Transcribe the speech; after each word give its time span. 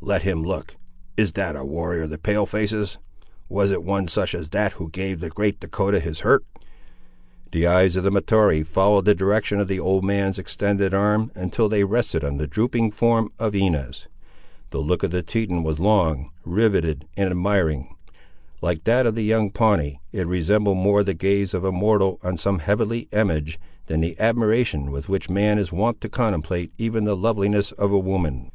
Let 0.00 0.22
him 0.22 0.42
look: 0.42 0.74
is 1.16 1.30
that 1.34 1.54
a 1.54 1.64
warrior 1.64 2.02
of 2.02 2.10
the 2.10 2.18
Pale 2.18 2.46
faces? 2.46 2.98
Was 3.48 3.70
it 3.70 3.84
one 3.84 4.08
such 4.08 4.34
as 4.34 4.50
that 4.50 4.72
who 4.72 4.90
gave 4.90 5.20
the 5.20 5.30
great 5.30 5.60
Dahcotah 5.60 6.00
his 6.00 6.18
hurt?" 6.26 6.44
The 7.52 7.68
eyes 7.68 7.94
of 7.94 8.02
Mahtoree 8.04 8.64
followed 8.64 9.04
the 9.04 9.14
direction 9.14 9.60
of 9.60 9.68
the 9.68 9.78
old 9.78 10.02
man's 10.04 10.40
extended 10.40 10.92
arm, 10.92 11.30
until 11.36 11.68
they 11.68 11.84
rested 11.84 12.24
on 12.24 12.36
the 12.38 12.48
drooping 12.48 12.90
form 12.90 13.30
of 13.38 13.54
Inez. 13.54 14.08
The 14.70 14.80
look 14.80 15.04
of 15.04 15.12
the 15.12 15.22
Teton 15.22 15.62
was 15.62 15.78
long, 15.78 16.32
riveted, 16.44 17.06
and 17.16 17.30
admiring. 17.30 17.94
Like 18.60 18.82
that 18.82 19.06
of 19.06 19.14
the 19.14 19.22
young 19.22 19.52
Pawnee, 19.52 20.00
it 20.10 20.26
resembled 20.26 20.78
more 20.78 21.04
the 21.04 21.14
gaze 21.14 21.54
of 21.54 21.62
a 21.62 21.70
mortal 21.70 22.18
on 22.24 22.36
some 22.36 22.58
heavenly 22.58 23.06
image, 23.12 23.60
than 23.86 24.00
the 24.00 24.18
admiration 24.18 24.90
with 24.90 25.08
which 25.08 25.30
man 25.30 25.60
is 25.60 25.70
wont 25.70 26.00
to 26.00 26.08
contemplate 26.08 26.72
even 26.76 27.04
the 27.04 27.14
loveliness 27.14 27.70
of 27.70 27.92
woman. 27.92 28.50